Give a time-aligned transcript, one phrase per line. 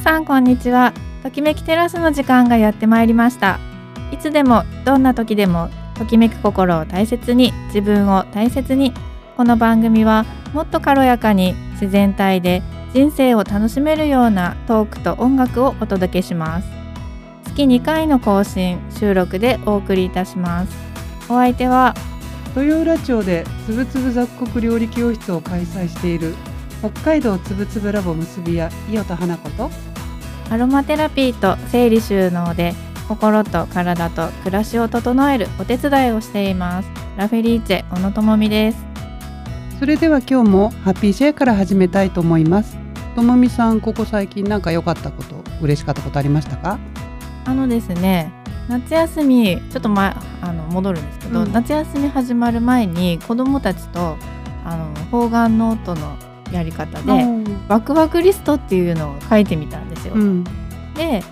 [0.00, 0.92] さんこんにちは。
[1.24, 3.58] ときめきテラスの時間がやってまいりました。
[4.12, 8.92] いつでもどんな時でもときめく心を大切に自分を大切に
[9.36, 10.24] この番組は
[10.54, 12.62] もっと軽やかに自然体で
[12.94, 16.68] 人生を楽しめるようなトークと音楽をお届けします。
[17.44, 20.76] 月2回の更新収録でお送りいたします。
[21.24, 21.94] お相手は
[22.54, 26.36] 豊浦町でつぶつぶ雑穀料理教室を開催している
[26.80, 29.68] 北海道つぶつぶラボ結び屋伊予田花子と
[30.50, 32.74] アロマテラピーと整理収納で
[33.06, 36.88] 心と体と暮らしを整えるお手伝いをしています。
[37.16, 38.78] ラフェリーチェ小野智美です。
[39.78, 42.76] それでは今日もハッピーシェアから始めたいと思います。
[43.14, 46.78] ともみさんここ最近なんか良かったこと嬉しかったことありましたか？
[47.44, 48.32] あのですね
[48.68, 54.16] 夏休みちょっと前あの戻るんですけど、うん、夏休み始まる前に子どもたちと
[54.64, 56.16] あの方眼ノートの
[56.52, 57.24] やり方で、
[57.68, 60.14] ワクワクリストっていうのを書いてみたんですよ。
[60.14, 60.44] うん、
[60.94, 61.22] で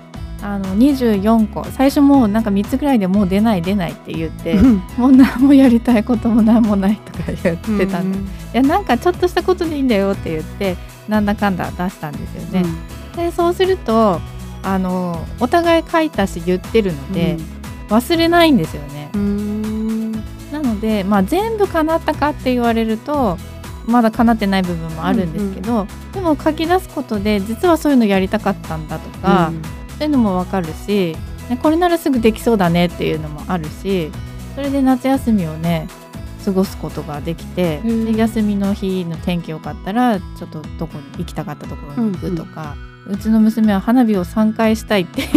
[0.42, 10.76] あの24個最初もうなんか3つぐらいでもう出ない出ないって言って、うん、もう何もやりたいことも何もないとか言ってたんで、うん、いやなんかちょっとしたことでいいんだよって言って
[11.08, 12.64] なんだかんだ出したんですよね。
[13.16, 14.20] でそうすると
[14.62, 17.36] あのお互い書いたし言ってるので、
[17.88, 19.10] 忘れないんですよね。
[20.52, 23.36] なので、まあ、全部叶ったかって言われると
[23.86, 29.70] まだ叶ってない部分もあるんですけど、うんうん、でも書き出すことで実はそういうのやりたかったんだとか、うん、そ
[30.00, 31.16] ういうのも分かるし
[31.62, 34.10] これならすぐできそうだねっていうのもあるし
[34.54, 35.88] それで夏休みをね
[36.44, 45.28] 過ごすことができて、で休みの日の天気良かったらちょっとどこに行きたかったところに行くとか、うんうん、うちの娘は花火を3回したいって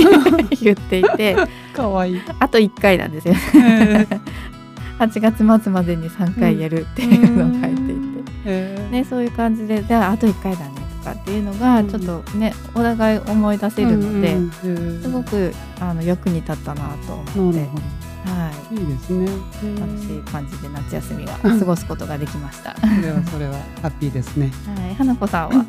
[0.61, 1.35] 言っていて
[1.73, 2.21] かわいい。
[2.37, 3.33] あと1回なんですよ、
[4.99, 7.88] 8月末までに3回やるっていうのを書いていて。
[8.49, 14.37] ね、そういう感じでじゃああと1回だねとかっていうのがちょっとね、お互い思い出せるので、
[15.01, 17.67] すごくあの役に立ったなと思って。
[18.25, 19.27] はい、いいですね。
[19.79, 22.75] 楽しい感じで夏休みは過ごすことができました。
[22.75, 24.51] それはそれはハッピーですね。
[24.75, 25.65] はい、花子さんは？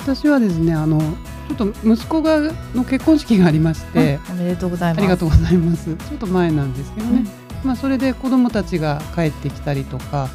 [0.00, 2.40] 私はですね、あのちょっと息子が
[2.74, 4.98] の結婚式がありまして、おめでとうございます。
[5.00, 5.94] ありがとうございます。
[5.94, 7.24] ちょっと前なんですけどね。
[7.62, 10.28] うん、まあそれで子供たちが帰ってきたりとか、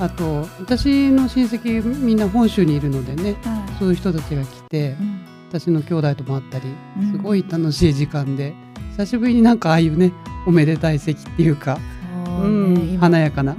[0.00, 6.64] あと私の親戚みんな本州にいるのでね、はい、そういう人たちが来て、うん、私の兄弟とも会ったり
[7.12, 10.12] すごい楽しい時間で、うん、久しぶりになんかああいうね
[10.46, 11.78] おめでたい席っていうか、
[12.42, 13.54] う、ね、ん、華やかな。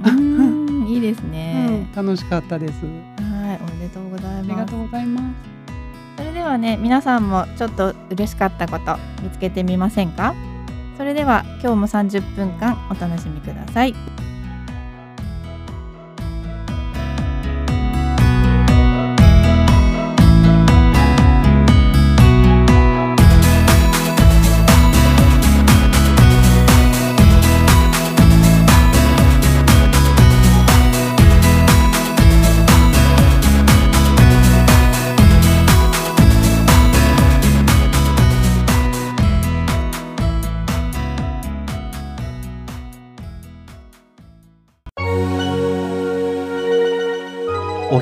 [0.88, 2.84] いいですね、 うん、楽しかったです。
[2.84, 4.50] はいおめでとうございます。
[4.50, 5.24] ありがとうございます。
[6.18, 10.34] それではね皆さんもちょっと嬉しかったこと見つけてみませんか？
[10.98, 13.94] それでは今日も30分間お楽しみください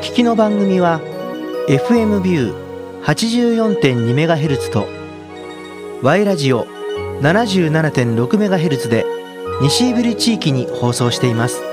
[0.00, 1.02] 聞きの番組は
[1.68, 4.86] FM ビュー 84.2MHz と
[6.02, 6.64] Y ラジオ
[7.20, 9.04] 77.6MHz で
[9.60, 11.69] 西イブリ地域に放送しています。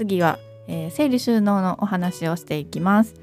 [0.00, 3.14] 次は、えー、整理収納のお話をしていきます。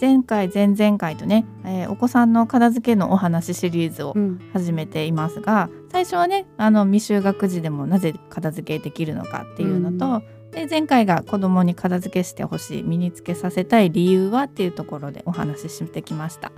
[0.00, 4.16] 前回前々回とね、えー、お子さんの片付けのお話シリーズを
[4.52, 16.50] 始めていますが、うん、最初はねあの未就学児でもなぜ片付けできるのかっていうのと、うん、で前回が子供に片付けしてほしい身につけさせたい理由はっていうところでお話ししてきました。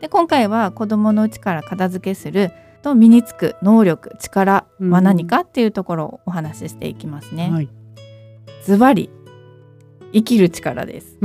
[0.00, 2.50] で今回は子供のうちから片付けする
[2.82, 7.50] と身につく能力力は何かっていうところをお話ししていきますね。
[7.50, 7.68] はい。
[8.64, 9.08] ズバリ
[10.12, 11.18] 生きる力です。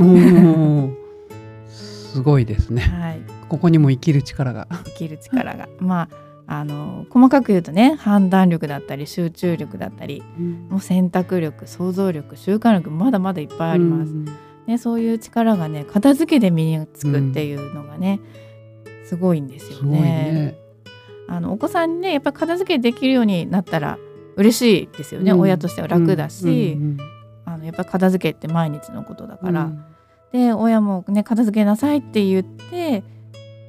[1.68, 2.82] すごいですね。
[2.82, 3.20] はい。
[3.48, 4.68] ここにも生きる力が。
[4.84, 14.12] 生きる力が、まああの細かく言うとね判断力だったり集中力だったり、うん、もう選択力想像力習慣力まだまだいっぱいあります。
[14.12, 14.24] うん、
[14.66, 18.20] ねそういう力がね片付けで身につくっていうのがね、
[19.00, 20.00] うん、すごいんですよね。
[20.00, 20.58] ね
[21.28, 23.98] あのお子さんにねやっぱり片付けできるようになったら
[24.36, 26.76] 嬉しいですよね、親としては楽だし、
[27.56, 29.84] のやっぱり片付けって毎日のことだから、うん、
[30.32, 33.04] で親もね片付けなさいって言って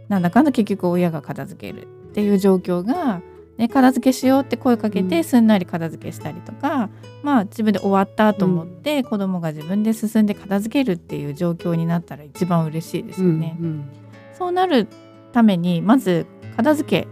[0.08, 3.22] なんだかんだ結局親が片付けるっていう状況が、
[3.58, 6.90] ね、片付けしようって声かけてすんなり片付けしたりとか、うん、
[7.24, 13.58] まあ自分で終わったと思って、子供が自分で進んで片付けるっていう状況になったら一番嬉しいですよね。
[13.60, 13.90] うんうん、
[14.38, 14.88] そうなる
[15.34, 17.08] ためにまず片付け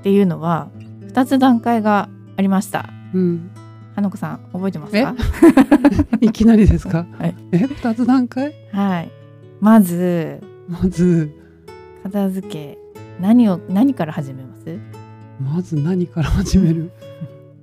[0.00, 0.68] っていうのは
[1.06, 2.90] 2つ段階がありました。
[3.14, 3.50] うん
[3.94, 5.14] 花子さん覚えてますか？
[6.20, 7.06] いきなりですか？
[7.18, 7.58] はい、え？
[7.66, 8.52] 二つ段階？
[8.72, 9.10] はい。
[9.60, 11.30] まずまず
[12.02, 12.78] 片付け
[13.20, 14.78] 何を何から始めます？
[15.40, 16.90] まず何から始める？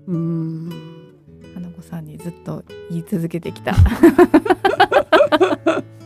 [0.08, 0.70] うん。
[1.54, 3.76] 花子さんにずっと言い続けてきた。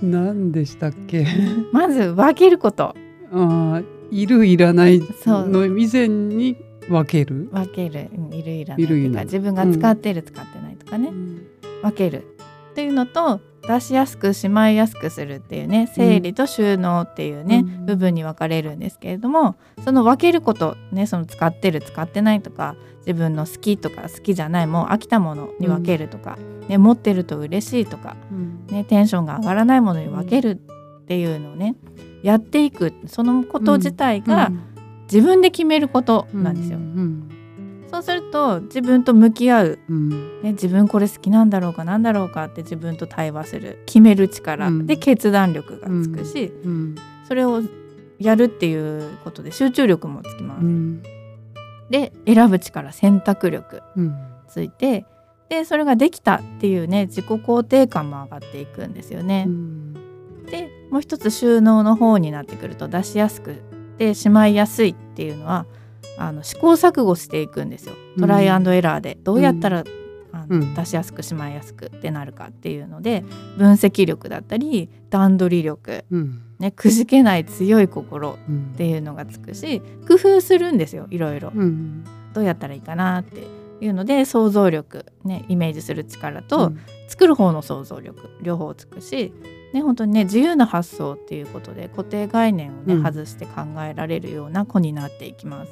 [0.02, 1.26] 何でしたっけ？
[1.72, 2.96] まず分けること。
[3.32, 3.82] ああ、
[4.12, 6.58] いるいらないの以前に
[6.90, 7.50] 分ける？
[7.52, 11.48] 分ける、うん、いるいらないとか自分が使ってる、使ってないとかね、うん、
[11.82, 12.26] 分ける。
[12.72, 19.56] っていうのと出しやすくしまいやすくするっていうね整理と収納っていうね、うん、部分に分かれるんですけれども
[19.86, 30.60] その分けることねその使ってる使ってないとか自分の好きとか好きじゃないもう飽きたものに分けるとか、うん、ね、持ってると嬉しいとか、うん、ね、テンションが上がらないものに分ける
[31.02, 31.76] っていうのをね
[32.24, 32.94] やっていく。
[33.08, 34.75] そのこと自体が、うん
[35.12, 36.78] 自分で決めることなんですよ。
[36.78, 36.84] うん。
[36.84, 37.30] うん、
[37.90, 43.84] そうすると自分と向き合う、うん、ね、自分これ好きなんだろうかなんだろうかって自分と対話する。
[43.86, 46.52] 決める力、で決断力がつくし、
[47.28, 47.62] それを
[48.20, 50.66] やるっていうことで集中力もつきます。
[51.90, 53.84] で選ぶ力選択力
[54.48, 55.06] ついて、
[55.50, 59.48] でそれができたっていうね自己肯定感も上がっていくんですよね。
[60.50, 63.62] でもう一つ収納の方になってくると出しやすく
[63.96, 65.66] ってしまいやすいっていうのは
[66.18, 67.96] あの試行錯誤していくんですよ。
[68.20, 69.18] トライアンドエラーで。
[69.24, 69.84] どうやったら、
[70.32, 73.24] あの出しやすくしまいやすくってなるかっていうので
[73.58, 76.04] 分析力だったり段取り力、
[76.60, 78.38] ね、くじけない強い心
[78.74, 81.54] っていうのがつくし、工夫するんですよいろいろ、
[82.34, 83.44] どうやったらいいかなって
[83.80, 86.74] いうので想像力、ね、イメージする力と、
[87.08, 89.34] 作る方の想像力両方つくし
[89.76, 95.72] ね、本当にね自由な発想っていうことで固定概念をね、うん、外して考えられるような子になっていきます。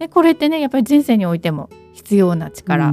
[0.00, 2.92] でこれってねやっぱり人生においても必要な力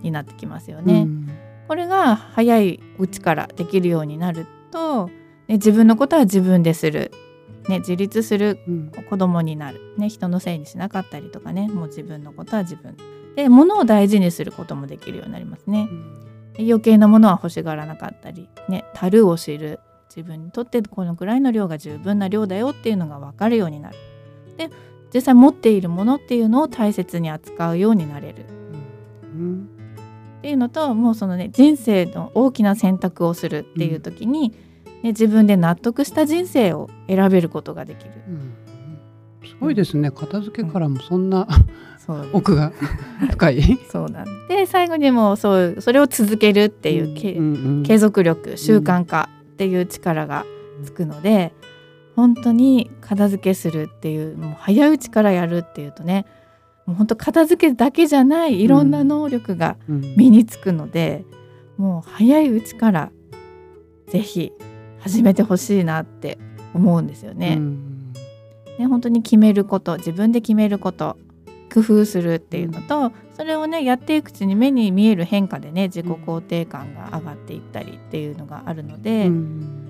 [0.00, 1.02] になってきますよね。
[1.02, 1.28] うん、
[1.68, 5.08] これが早いうちからできるようになると、
[5.48, 7.12] ね、自分のことは自分でする、
[7.68, 8.58] ね、自立する
[9.10, 12.96] 子供になる、ね、人のせいにしなかったりとかねもう自分のことは自分。
[13.36, 15.88] で物を大事にすることもできるようになりますね。
[15.92, 16.27] うん
[16.58, 23.96] 余計なものは欲しがらなかったりね樽を知る自分にとってこのくらいの量が十分な量だよっていうのが分かるようになる。
[24.56, 24.70] で
[25.14, 28.44] 実際持っているものっていうのを大切に扱うようになれる。
[29.22, 29.68] うん、
[30.38, 34.50] っていうのともうそのね人生の大きな選択をするっていう時に、
[35.02, 38.10] ね、自分で納得した人生を選べることができる。
[38.28, 38.54] うん。
[39.46, 41.48] すごいですね、片付けからもそんな、
[42.32, 42.72] 奥が
[43.30, 43.78] 深い。
[43.90, 44.48] そうなん。
[44.48, 50.44] で最後にもそうそれを続けるっていうけ、うんうん、継続力習慣化っていう力が
[50.84, 51.52] つくので、
[52.18, 56.26] 本当に片付けするっていうもう早いうちからやるっていうとね
[56.84, 61.24] もう本当片付けだけじゃないいろんな能力が身につくので、
[61.78, 63.12] うん、もう早いうちから
[64.08, 64.52] 是非
[64.98, 66.38] 始めてほしいなって
[66.74, 67.54] 思うんですよね。
[67.58, 68.12] うん、
[68.78, 71.16] ね本当に決めること自分で決めること
[71.72, 79.88] 工夫するっていうのとそれをねやっていくうちに目に見える変化でね自己肯定感が上がっていったりっていうのがあるので、うん、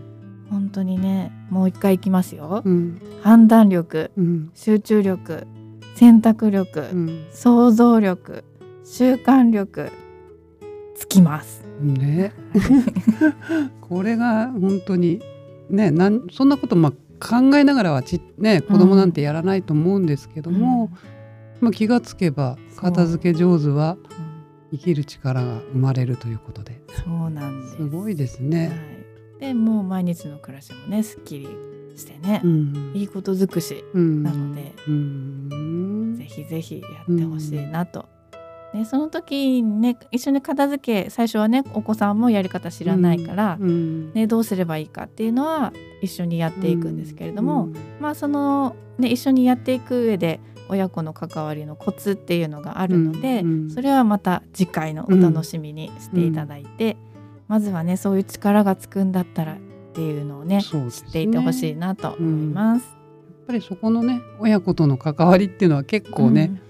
[0.51, 5.47] 本当にねもう一回いきますよ、うん、判断力、うん、集中力
[5.95, 6.87] 選択力、
[7.33, 8.45] 想像力
[8.85, 9.91] 習慣力
[10.95, 11.65] つきます。
[11.81, 12.33] ね、
[13.81, 15.21] これが本当に
[15.71, 20.91] ねなんそんなことまあ考えながらはち、ね、子供なんてやらないと思うんですけども、
[21.61, 23.97] まあ、気がつけば片付け上手は
[24.71, 26.81] 生きる力が生まれるということで。
[27.05, 27.77] そうなんです。
[27.77, 28.69] すごいですね。
[28.69, 28.75] は
[29.39, 31.49] い、でもう毎日の暮らしもねすっきり
[31.97, 38.09] してね、うん、いいこと尽くしなので、うん、ぜひぜひやってほしいなと。
[38.75, 45.73] ね、その時にね一緒に片付け最初はねお子さんもやり方知らないから、ね、どうすればいいかっていうのは
[46.03, 50.39] 一緒にやっていくんですけれども、まあその、ね、一緒にやっていく上で
[50.69, 56.99] 親子の関わりのコツっていうのがあるので、うんうん、それはまた次回のお楽しみにしていただいて、うん、
[57.49, 59.57] まずはねそういう力がつくんだったらっ
[59.95, 66.61] ていうのをね、ね、知っていてほしいなと思います、やっぱりそこのね親子との関わりっていうのは結構ね、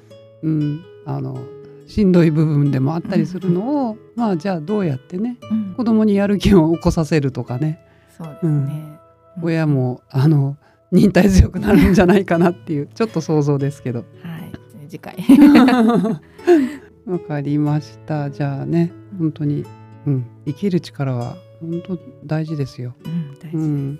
[0.43, 0.85] うん。
[1.09, 1.39] あの
[1.87, 7.81] しんどい部分でもあったりするのを、まあじゃあどうやってね、うん、子供にやる気を起こさせるとかね。
[8.15, 8.99] そうですね、
[9.39, 10.59] うん、親もあの
[10.91, 14.05] 忍耐強くなるんじゃないかなっていう ちょっと想像ですけど。
[14.23, 14.53] はい。
[14.89, 15.17] 次回。
[17.07, 18.31] わかりました。
[18.31, 19.65] じゃあね本当に、
[20.07, 22.95] うん、生きる力は本当大事ですよ。
[23.05, 23.99] うん、大事、うん、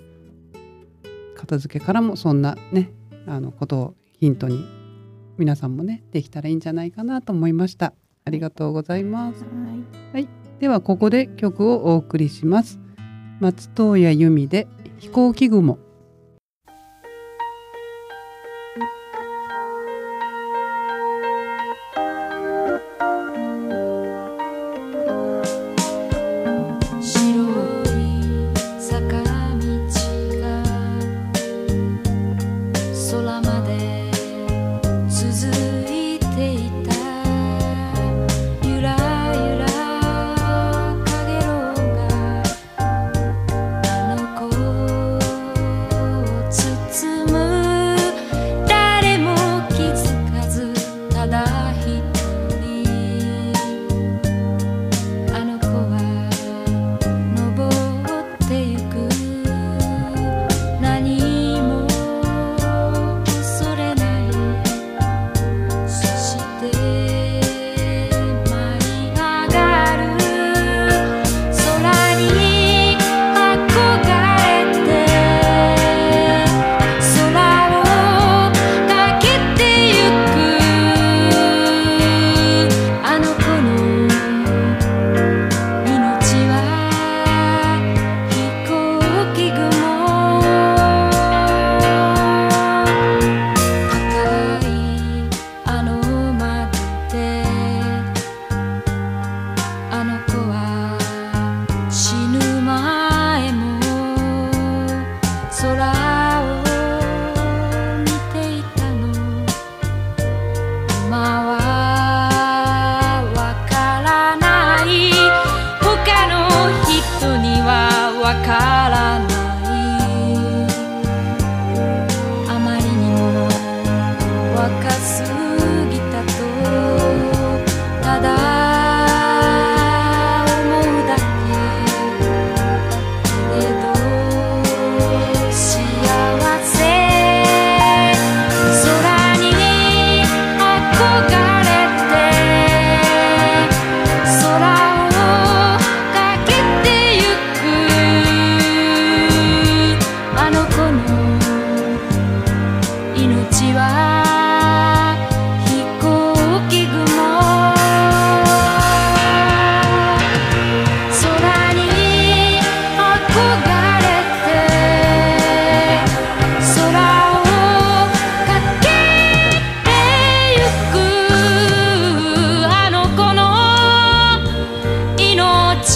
[1.35, 2.91] 片付けからもそんなね
[3.27, 4.65] あのことをヒントに
[5.37, 7.93] 皆さんもねできたらいいんじゃないかなと思いました。
[8.25, 9.45] ありがとうございます。
[10.13, 10.27] はい、
[10.59, 12.79] ではここで曲をお送りします。
[13.39, 14.67] 松任谷由実で
[14.97, 15.79] 飛行機雲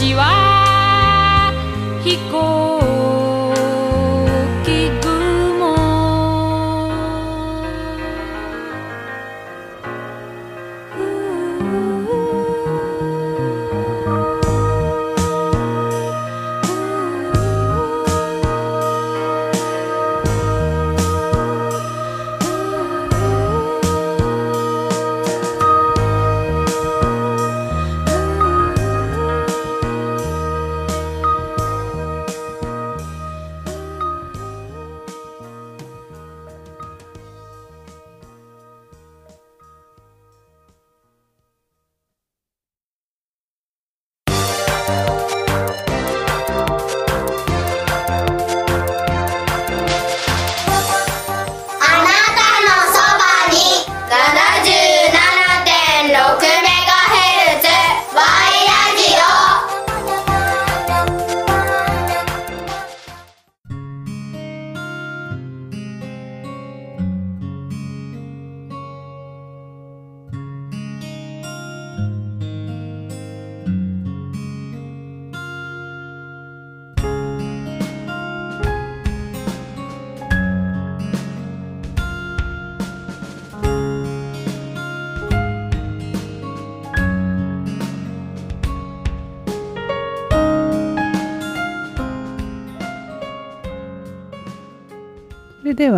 [0.04, 1.54] 私は、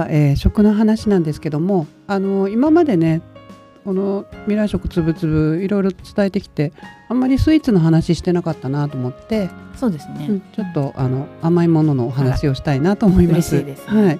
[0.09, 3.21] えー、食の話なんですけどもあの今までね
[3.85, 6.73] この未来食つぶつぶいろいろ伝えてきて
[7.07, 13.57] あんまりスイーツの話してなかったなと思ってそうですね、うん、ちょっとあの甘いもののお話をしたいなと思います。
[13.57, 14.19] はい、ね、はい、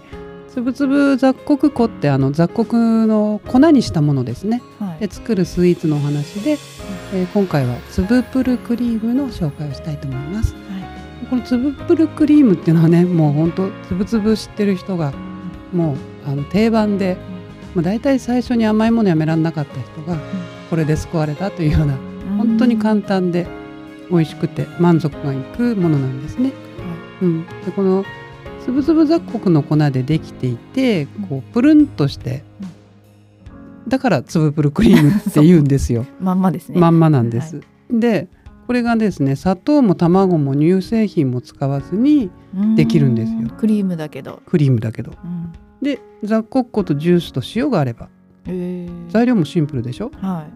[0.50, 6.60] つぶつぶ雑穀粉ってあの雑穀の粉にしたものですね、はい、で作るスイーツのお話で、
[7.14, 10.54] えー、今回はつぶプルクリームの紹介をしたいと思います。
[10.54, 15.12] はい、このつぶプルクリームっていうのはねもう本当つぶつぶ知ってる人が
[15.74, 17.18] もうあの定番で。
[17.76, 20.18] まあ、大体最初に甘いものやめられなかった人が
[20.70, 21.98] これで救われたというような
[22.38, 23.46] 本当に簡単で
[24.10, 26.54] 美味しくて満足がいくものなんですね。
[27.22, 28.06] うん、でこの
[28.64, 32.44] つぶつぶ雑穀の粉でできていてこうプルンとして
[33.88, 36.06] だからつぶプルクリームって言うんですよ。
[36.20, 36.80] まんまですね。
[36.80, 37.58] まんまなんです。
[37.58, 37.62] は
[37.94, 38.28] い、で
[38.68, 42.32] これがですね砂糖も卵も乳製品も使わずに
[42.76, 43.50] できるんですよ。
[43.58, 44.42] クリームだけど。
[44.46, 45.12] クリームだけど。
[45.24, 48.10] うん、で雑穀粉とジュースと塩があれば、
[48.48, 48.88] え。
[48.90, 50.48] ー、材料もシンプルでしょ、は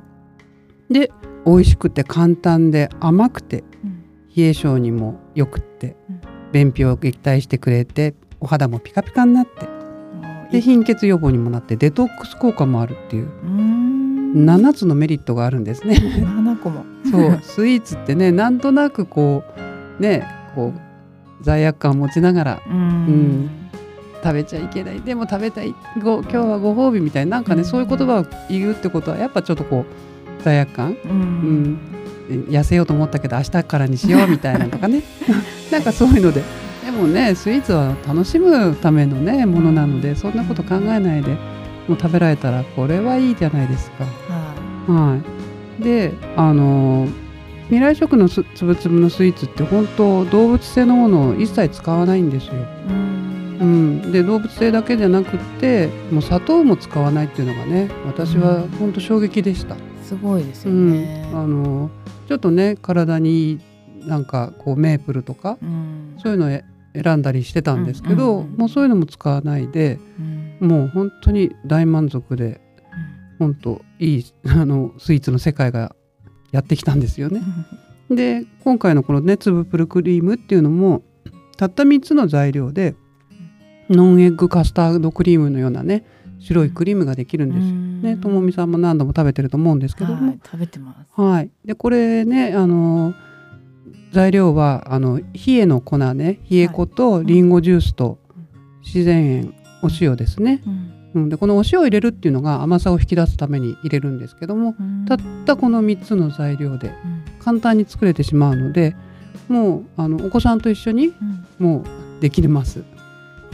[0.90, 1.12] い、で
[1.46, 4.04] 美味しくて簡単で甘くて、うん、
[4.36, 9.68] 冷え性にもよくって、うん、便秘を撃退してくれてお肌もピカピカになって
[10.52, 13.30] で貧血予防にもなってデトックス効果もあるっていう
[14.34, 15.96] 7つのメリットがあるんですね。
[15.96, 16.86] 7個も。
[17.10, 17.40] そう。
[17.42, 19.44] スイーツってねなんとなくこ
[20.00, 23.50] うねこう罪悪感を持ちながらうん、
[24.22, 25.02] 食べちゃいけない。
[25.02, 25.74] でも食べたい。
[26.02, 27.38] ご今日はご褒美みたいな。
[27.38, 29.86] なんかね、うん、そういう言葉を言うってことはやっぱちょっとこ
[30.40, 31.80] う罪悪感、うん、
[32.30, 35.04] うん、痩せようと思ったけど明日からにしようみたいなとかね。
[35.72, 36.44] なんかそういうので。
[36.86, 41.38] でもねスイーツは楽しむためのねものなのでそんなこと考えないで
[41.90, 44.06] もう食べられたらこれはいいじゃないですか。
[44.88, 45.20] は
[45.80, 47.08] い、であの
[47.66, 52.54] 未来食のつぶつぶのスイーツって本当動物性のものを一切使わないんですよ。
[52.90, 53.20] うん。
[53.60, 61.90] うん、で動物性だけじゃなくってもう砂糖も使わないっていうのがね私は本当衝撃でした、うん、すごいですよね、うん、あの
[62.30, 63.60] ちょっとね体に
[64.06, 66.62] なんかこうメープルとか、うん、そういうのを
[66.94, 70.00] 選んだりしてたんですけど、もうそういうのも使わないで、
[70.60, 72.62] もう本当に大満足で、
[73.38, 75.96] 本当いいあのスイーツの世界が
[76.52, 77.42] やってきたんですよね。
[78.10, 81.04] で今回のこのね粒プルクリームっていうのも
[81.58, 82.96] たった3つの材料で
[83.90, 86.06] ノンエッグカスタードクリームのようなね
[86.40, 87.68] 白いクリームができるんです
[88.08, 88.22] よね。
[88.22, 91.22] ともみさんも何度も食べてると思うんですけども、はい、食べてます。
[91.22, 91.52] はい。
[91.66, 93.14] でこれねあの
[94.12, 98.18] 材料はあの冷えの粉ね冷え粉とりんごジュースと
[98.84, 100.62] 自然塩お塩ですね。
[101.16, 104.76] うん、でこのお塩を入れるっていうのが甘さを引き出すために入れるんですけども、
[105.08, 106.94] たったこの3つの材料で
[107.40, 108.96] 簡単に作れてしまうので
[109.48, 111.14] もうあのお子さんと一緒に
[111.58, 111.84] も
[112.20, 112.84] うできます。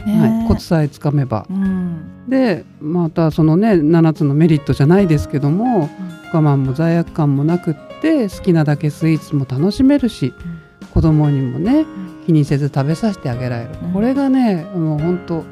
[0.06, 10.32] はい、コツさえつかめば、うん、でまたそのね7つのメリットじゃないですけども、うん、我慢も罪悪感もなくって好きなだけスイーツも楽しめるし、
[10.80, 11.86] うん、子供にもね
[12.24, 15.44] 気にせず食べさせてあげられる、これがねもう本当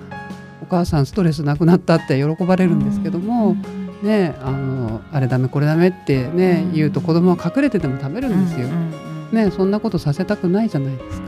[0.65, 3.55] お母さんストレスなくなったって喜ばれるんですけども、
[4.03, 8.69] ねあのあれダメこれダメってね、言うと子供は隠れてても食べるんですよ。
[9.33, 11.27] ねそんなことさせたくないじゃないですか。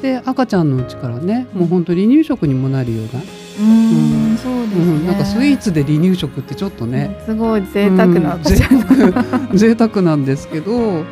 [0.00, 3.20] で赤ちゃんのうちからねもう本当離乳食にもなるような。
[3.60, 11.04] うんそうですね、うん、なんかスイーツで離乳食ってちょっとね、すごい贅沢な、うん、贅沢贅沢なんですけど、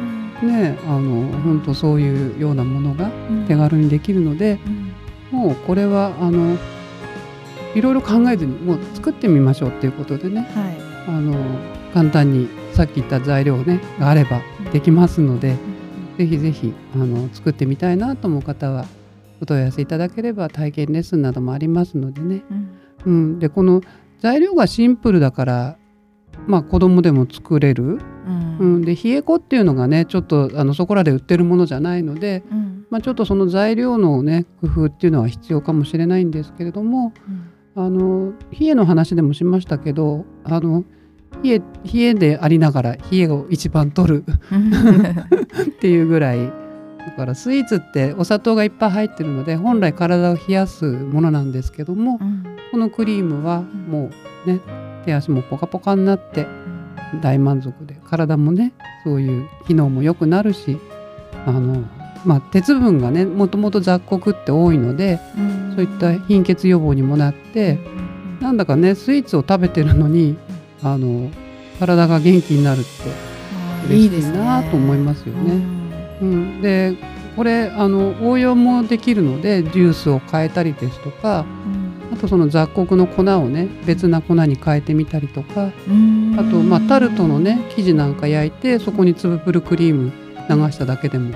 [0.42, 3.10] ねあの本当そういうようなものが
[3.46, 4.58] 手軽にできるので、
[5.30, 6.56] もうこれはあの
[7.74, 10.76] いろいろ考えずにもう作ってみましょうっていうことでね、はい、
[11.08, 11.34] あの
[11.94, 14.40] 簡単にさっき言った材料ねがあれば
[14.72, 15.56] できますので。
[16.20, 18.84] ぜひぜひあの作ってみたいなと思う方は
[19.40, 22.68] お問い合わせいただければ体験レッスンなどもありますのでね、うん、
[23.06, 23.80] うん、でこの
[24.20, 25.76] 材料がシンプルだから
[26.46, 37.14] まあ子供でも作れる、うん、うん、で冷え粉っていうのがねちょっとあのそこらで売ってるものじゃないので、うん、まあ、ちょっとその材料のね工夫っていうのは必要かもしれないんですけれども、
[37.76, 40.84] あの冷えの話でもしましたけどあの
[41.42, 46.52] 冷え冷えでありながら冷えを一番取る っていうぐらい。
[47.00, 54.10] だからスイーツってお砂糖がいっぱい入ってるので本来体を冷やすものなんですけども、うん、このクリームはも
[54.46, 54.60] うね
[55.06, 56.46] 手足もポカポカになって
[57.22, 60.78] 大満足で体もねそういう機能も良くなるし
[61.46, 61.84] あの、
[62.24, 67.78] まあ、鉄分がねもともと雑穀って多いので、うん、そういった貧血予防にもなって、
[68.38, 70.36] うん、なんだかねスイーツを食べてるのに
[70.82, 71.30] あの
[71.78, 72.88] 体が元気になるって
[73.86, 75.54] 嬉しいなと思いますよね。
[76.20, 76.96] うん、で
[77.36, 85.70] これあの応用もできるのでジュースを変えたりですとか、うん、あとその雑穀の粉をね別な粉に変えてみたりとかあ
[86.50, 90.12] とまあタルトのね生地なんか焼いてそこに粒プルクリーム
[90.50, 91.30] 流しただけでも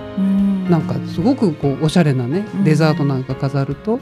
[0.68, 3.98] なんかすごくこうおしゃれなねデザートなんか飾ると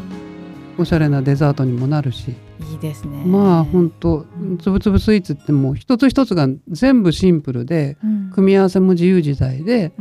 [0.79, 2.35] おしゃれなデザートにもなるし。
[2.71, 3.25] いいですね。
[3.27, 4.25] まあ本当
[4.61, 7.99] つぶつぶスイーツってもう一つ一つが全部シンプルで、
[8.33, 9.93] 組み合わせも自由自在で、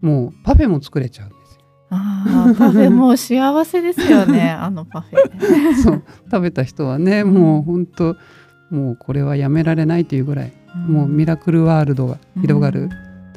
[0.00, 1.60] もうパフェも作れちゃうんですよ。
[1.90, 4.50] あパフェもう幸せですよね。
[4.58, 6.02] あのパフェ そう。
[6.30, 8.16] 食べた人はねもう本当
[8.70, 10.52] もうこれはやめられないというぐらい、
[10.88, 12.88] もうミラクルワールドが広がる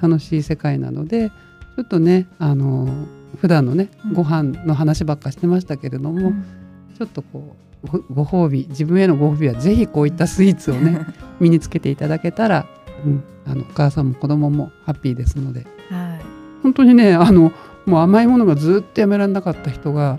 [0.01, 1.31] 楽しい世界なので、
[1.79, 3.07] ちょっとねあの
[3.39, 6.33] 普段のねご飯の話ばっかしてましたけれども、
[6.97, 11.05] ちょっとこうご褒美自分へのご褒美はぜひこういったスイーツをね
[11.39, 12.65] 身につけていただけたら、
[13.05, 16.21] うん、あのお母さんも子供もハッピーですので、はい、
[16.63, 17.53] 本当にねあの
[17.85, 20.17] もう甘いものがずっとやめられなかった人が、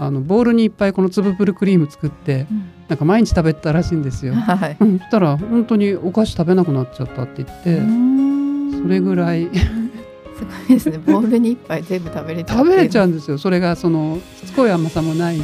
[0.00, 4.34] うん、あのボウルにいっぱいこの粒プルクリーム作って、うん、なんか毎日食べたらしいんですよ。
[4.34, 8.18] はい、うん、そしたら本当にお菓子食べなくなっちゃったって言って
[8.82, 9.48] それぐらい
[10.38, 10.98] すごいですね。
[10.98, 13.38] ボウルに一杯全部食べれちゃう食べれちゃうんですよ。
[13.38, 15.42] それがそのしつこい甘さもないし、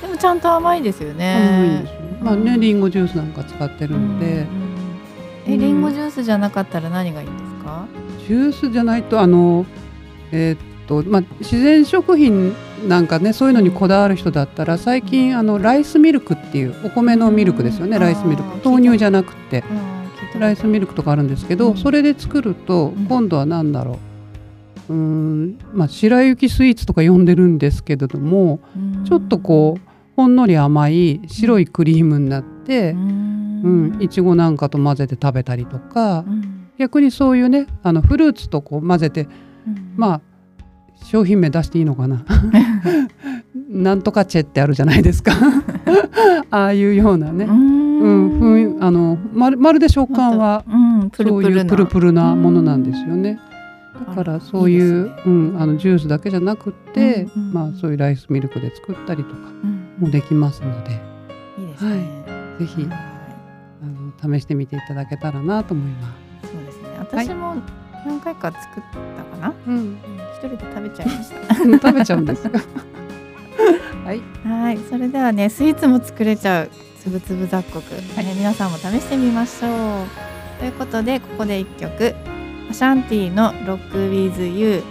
[0.00, 1.84] でもちゃんと甘いですよね。
[2.22, 2.80] まあねりん。
[2.80, 4.46] ごジュースなんか使ってるので、
[5.46, 5.82] えりん。
[5.82, 7.86] ごジュースじゃなかったら何がいいんですか？
[8.26, 9.66] ジュースじゃないとあの
[10.30, 12.54] えー、っとまあ自然食品
[12.88, 18.68] なんかねそういうのにこだわる人だったら最近あのライスミルクっていうお米のミルクですよね、ライスミルク。
[18.68, 19.62] 豆乳じゃなくて。
[20.38, 23.98] ライスミルクとかあるんですけど、うん、それで作ると今度は何だろ
[24.88, 24.92] う。
[24.92, 28.58] うんまあ白雪スイーツとか呼んでるんですけれども
[29.04, 29.80] ちょっとこう
[30.16, 33.98] ほんのり甘い白いクリームになってうん。
[34.00, 36.24] いちごなんかと混ぜて食べたりとか
[36.78, 39.28] 逆にそういうねあのフルーツとこう混ぜて
[39.96, 40.20] まあ
[41.04, 42.24] 商品名出していいのかな？
[43.68, 45.32] なんとかチェってあるじゃないですか。
[46.50, 47.46] ああいうようなね
[48.02, 53.38] うんあのまるまるで食感は、うん、そういうプルプルなものなんですよね。
[54.08, 59.36] だからそういう、ね、うん、あのジュースだけじゃなくて、うんうん、まあそういうライスミルクで作ったりとか
[59.98, 61.00] もできますので、
[61.58, 61.90] いいですね。
[61.90, 66.12] はい、ぜひ、あの試してみていただけたらなと思いま
[66.42, 66.48] す。
[66.52, 66.88] そうですね。
[66.98, 67.54] 私も
[68.04, 68.82] 何回か作っ
[69.16, 69.48] たかな。
[69.48, 69.98] はい、うん、
[70.32, 71.54] 一人で食べちゃいました。
[71.54, 72.58] 食べちゃうんですか。
[74.04, 74.20] はい。
[74.44, 76.70] はい、それではね、スイーツも作れちゃう
[77.02, 77.82] つぶつぶ雑穀、
[78.14, 80.06] はい、皆さんも試してみましょう。
[80.60, 82.14] ということでここで1曲。
[82.70, 84.84] アシャンティの「ロック with you」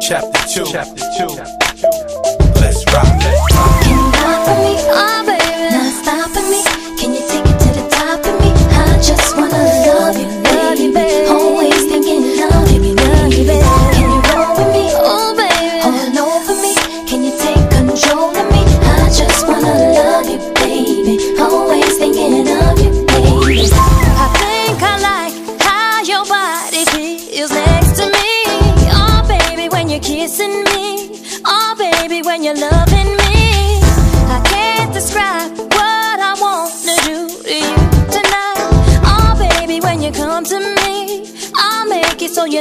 [0.00, 1.04] Chapter 2 Chapter
[1.56, 1.59] 2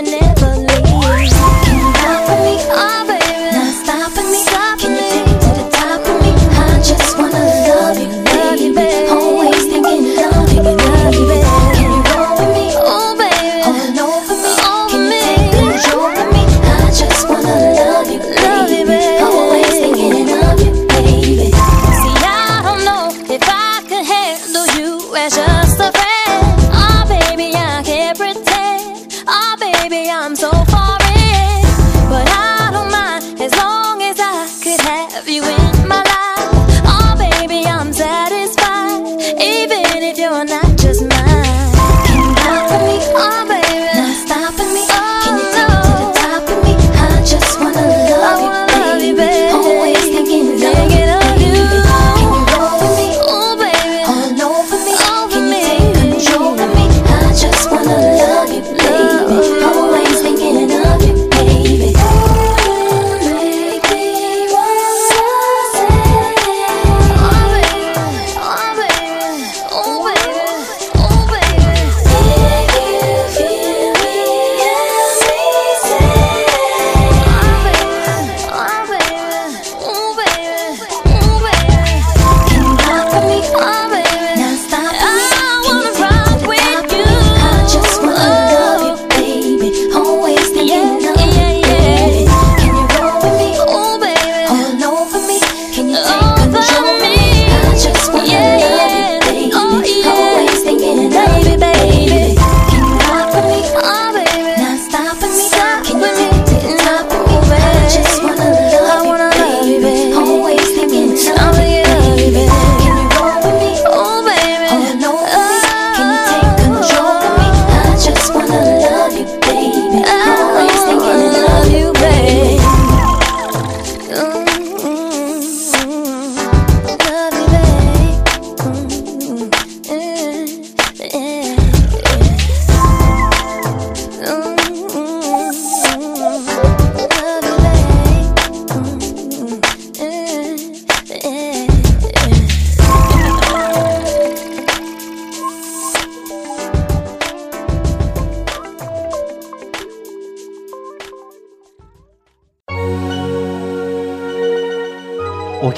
[0.02, 0.39] millionaire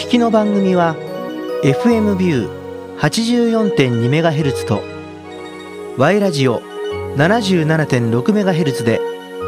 [0.02, 0.96] 聞きの番組は
[1.64, 4.82] FM ビュー 84.2MHz と
[6.00, 6.60] Y ラジオ
[7.18, 9.00] 77.6MHz で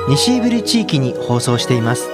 [0.10, 2.13] 西ブリ地域に放送しています。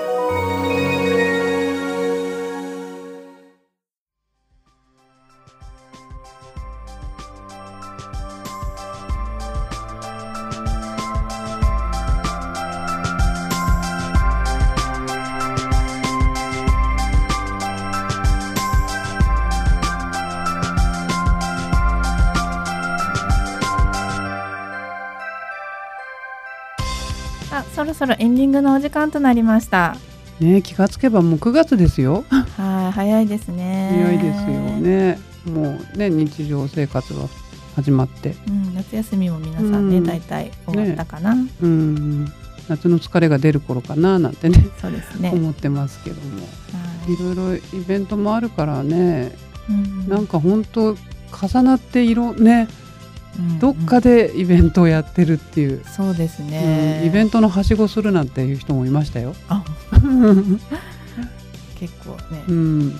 [28.59, 29.95] グのお時間となりました。
[30.39, 32.23] ね気がつけばもう9月ですよ。
[32.29, 33.89] はい早いですね。
[33.91, 34.45] 早いですよ
[34.77, 35.19] ね。
[35.45, 37.21] もうね日常生活が
[37.75, 42.25] 始まって、うん、夏休みも皆さんね、うん、大体終わったかな、ね、うん。
[42.67, 45.31] 夏の疲れが出る頃かななんてねそうですね。
[45.33, 46.47] 思ってますけども、は
[47.07, 49.35] い、いろいろイベントもあるからね、
[49.69, 50.95] うん、なんか本当
[51.31, 52.67] 重なって色ね
[53.59, 59.33] どっかでイベントをやってるっていう、そうですね、うん、イベントのはしごするなんていう人もいましたよ。
[61.79, 62.97] 結構ね、うん、増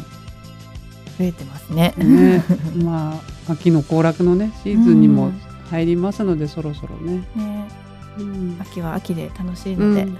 [1.20, 1.94] えてますね。
[1.98, 2.44] ね。
[2.82, 5.32] まあ秋の行楽のねシーズンにも
[5.70, 7.24] 入りますので、そろそろね。
[7.36, 7.68] ね。
[8.18, 10.14] うん、秋は秋で楽しいので、ね、